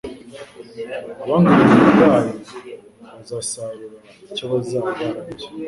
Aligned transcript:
Abanga 1.23 1.47
ubuntu 1.51 1.87
bwayo 1.91 2.33
bazasarura 3.03 3.97
icyo 4.31 4.43
bazaba 4.51 4.89
barabibye. 4.99 5.47